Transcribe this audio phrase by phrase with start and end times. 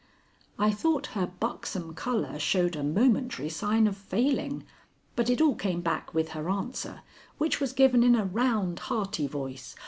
[0.57, 4.63] I thought her buxom color showed a momentary sign of failing,
[5.15, 7.01] but it all came back with her answer,
[7.37, 9.75] which was given in a round, hearty voice.